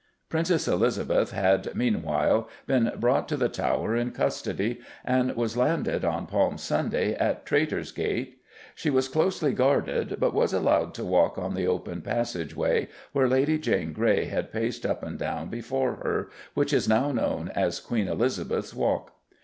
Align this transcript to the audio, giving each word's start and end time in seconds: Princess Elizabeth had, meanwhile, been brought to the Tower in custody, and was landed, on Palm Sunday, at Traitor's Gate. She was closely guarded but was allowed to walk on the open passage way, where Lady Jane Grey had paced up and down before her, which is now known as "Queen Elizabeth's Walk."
Princess 0.29 0.67
Elizabeth 0.67 1.29
had, 1.31 1.75
meanwhile, 1.75 2.49
been 2.65 2.91
brought 2.97 3.29
to 3.29 3.37
the 3.37 3.49
Tower 3.49 3.95
in 3.95 4.09
custody, 4.09 4.79
and 5.05 5.35
was 5.35 5.55
landed, 5.55 6.03
on 6.03 6.25
Palm 6.25 6.57
Sunday, 6.57 7.13
at 7.13 7.45
Traitor's 7.45 7.91
Gate. 7.91 8.41
She 8.73 8.89
was 8.89 9.07
closely 9.07 9.53
guarded 9.53 10.17
but 10.19 10.33
was 10.33 10.53
allowed 10.53 10.95
to 10.95 11.05
walk 11.05 11.37
on 11.37 11.53
the 11.53 11.67
open 11.67 12.01
passage 12.01 12.55
way, 12.55 12.87
where 13.11 13.27
Lady 13.27 13.59
Jane 13.59 13.93
Grey 13.93 14.25
had 14.25 14.51
paced 14.51 14.87
up 14.87 15.03
and 15.03 15.19
down 15.19 15.49
before 15.49 15.97
her, 15.97 16.31
which 16.55 16.73
is 16.73 16.89
now 16.89 17.11
known 17.11 17.49
as 17.53 17.79
"Queen 17.79 18.07
Elizabeth's 18.07 18.73
Walk." 18.73 19.13